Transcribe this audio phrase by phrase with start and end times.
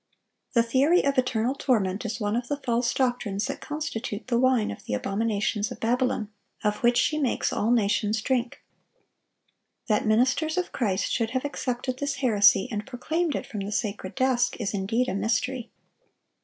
[0.53, 4.71] The theory of eternal torment is one of the false doctrines that constitute the wine
[4.71, 6.29] of the abominations of Babylon,
[6.63, 12.15] of which she makes all nations drink.(939) That ministers of Christ should have accepted this
[12.15, 15.69] heresy and proclaimed it from the sacred desk, is indeed a mystery.